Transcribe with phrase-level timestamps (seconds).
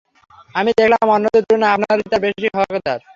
[0.55, 2.99] আমি দেখলাম, অন্যদের তুলনায় আপনারাই তার বেশী হকদার।